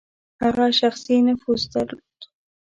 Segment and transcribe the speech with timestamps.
[0.41, 2.17] هغه شخصي نفوذ درلود.